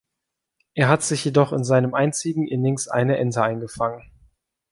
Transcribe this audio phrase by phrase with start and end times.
[0.73, 4.09] Er hat sich jedoch in seinem einzigen Innings eine Ente eingefangen.